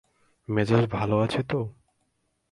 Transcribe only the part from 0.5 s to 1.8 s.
মেজাজ ভাল আছে তো?